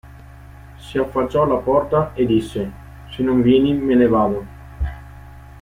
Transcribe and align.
Si 0.79 0.97
affacciò 0.97 1.43
alla 1.43 1.57
porta 1.59 2.11
e 2.15 2.25
disse:– 2.25 2.71
Se 3.15 3.21
non 3.21 3.43
vieni 3.43 3.73
me 3.75 3.93
ne 3.93 4.07
vado. 4.07 4.45